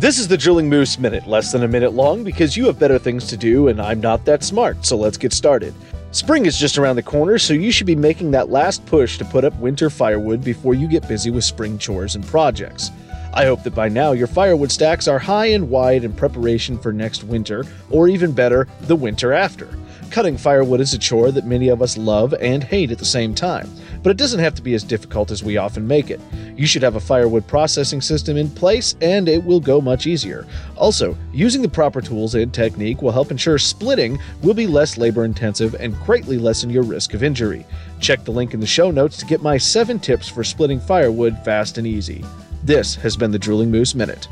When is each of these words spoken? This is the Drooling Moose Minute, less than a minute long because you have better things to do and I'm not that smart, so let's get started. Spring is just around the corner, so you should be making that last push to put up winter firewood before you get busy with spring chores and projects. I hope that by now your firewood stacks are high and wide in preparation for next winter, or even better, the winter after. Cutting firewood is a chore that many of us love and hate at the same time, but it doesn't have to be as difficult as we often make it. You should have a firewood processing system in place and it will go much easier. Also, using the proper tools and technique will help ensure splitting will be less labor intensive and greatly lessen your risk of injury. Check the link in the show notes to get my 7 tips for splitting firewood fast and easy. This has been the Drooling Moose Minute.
This 0.00 0.18
is 0.18 0.28
the 0.28 0.36
Drooling 0.36 0.68
Moose 0.68 0.98
Minute, 0.98 1.26
less 1.26 1.52
than 1.52 1.62
a 1.62 1.68
minute 1.68 1.94
long 1.94 2.24
because 2.24 2.56
you 2.56 2.66
have 2.66 2.78
better 2.78 2.98
things 2.98 3.26
to 3.28 3.36
do 3.36 3.68
and 3.68 3.80
I'm 3.80 4.00
not 4.00 4.24
that 4.24 4.42
smart, 4.42 4.84
so 4.84 4.96
let's 4.96 5.16
get 5.16 5.32
started. 5.32 5.72
Spring 6.10 6.46
is 6.46 6.58
just 6.58 6.76
around 6.76 6.96
the 6.96 7.02
corner, 7.02 7.38
so 7.38 7.54
you 7.54 7.70
should 7.70 7.86
be 7.86 7.96
making 7.96 8.30
that 8.32 8.50
last 8.50 8.84
push 8.86 9.16
to 9.18 9.24
put 9.24 9.44
up 9.44 9.56
winter 9.60 9.88
firewood 9.88 10.44
before 10.44 10.74
you 10.74 10.88
get 10.88 11.08
busy 11.08 11.30
with 11.30 11.44
spring 11.44 11.78
chores 11.78 12.16
and 12.16 12.26
projects. 12.26 12.90
I 13.32 13.46
hope 13.46 13.62
that 13.62 13.74
by 13.74 13.88
now 13.88 14.12
your 14.12 14.26
firewood 14.26 14.70
stacks 14.70 15.08
are 15.08 15.18
high 15.18 15.46
and 15.46 15.70
wide 15.70 16.04
in 16.04 16.12
preparation 16.12 16.76
for 16.76 16.92
next 16.92 17.24
winter, 17.24 17.64
or 17.90 18.08
even 18.08 18.32
better, 18.32 18.68
the 18.82 18.96
winter 18.96 19.32
after. 19.32 19.68
Cutting 20.10 20.36
firewood 20.36 20.80
is 20.80 20.94
a 20.94 20.98
chore 20.98 21.32
that 21.32 21.46
many 21.46 21.68
of 21.68 21.82
us 21.82 21.98
love 21.98 22.34
and 22.34 22.62
hate 22.62 22.90
at 22.90 22.98
the 22.98 23.04
same 23.04 23.34
time, 23.34 23.68
but 24.02 24.10
it 24.10 24.16
doesn't 24.16 24.40
have 24.40 24.54
to 24.54 24.62
be 24.62 24.74
as 24.74 24.84
difficult 24.84 25.30
as 25.30 25.42
we 25.42 25.56
often 25.56 25.86
make 25.86 26.10
it. 26.10 26.20
You 26.56 26.66
should 26.66 26.82
have 26.82 26.94
a 26.94 27.00
firewood 27.00 27.46
processing 27.46 28.00
system 28.00 28.36
in 28.36 28.48
place 28.48 28.94
and 29.00 29.28
it 29.28 29.42
will 29.42 29.60
go 29.60 29.80
much 29.80 30.06
easier. 30.06 30.46
Also, 30.76 31.16
using 31.32 31.62
the 31.62 31.68
proper 31.68 32.00
tools 32.00 32.36
and 32.36 32.54
technique 32.54 33.02
will 33.02 33.10
help 33.10 33.30
ensure 33.30 33.58
splitting 33.58 34.18
will 34.42 34.54
be 34.54 34.66
less 34.66 34.96
labor 34.96 35.24
intensive 35.24 35.74
and 35.74 35.98
greatly 36.00 36.38
lessen 36.38 36.70
your 36.70 36.84
risk 36.84 37.12
of 37.14 37.24
injury. 37.24 37.66
Check 37.98 38.24
the 38.24 38.30
link 38.30 38.54
in 38.54 38.60
the 38.60 38.66
show 38.66 38.90
notes 38.90 39.16
to 39.16 39.26
get 39.26 39.42
my 39.42 39.58
7 39.58 39.98
tips 39.98 40.28
for 40.28 40.44
splitting 40.44 40.78
firewood 40.78 41.36
fast 41.44 41.78
and 41.78 41.86
easy. 41.86 42.24
This 42.62 42.94
has 42.96 43.16
been 43.16 43.30
the 43.30 43.38
Drooling 43.38 43.70
Moose 43.70 43.94
Minute. 43.94 44.28